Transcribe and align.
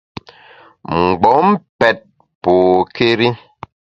Mgbom 0.97 1.47
pèt 1.79 1.97
pokéri. 2.43 3.29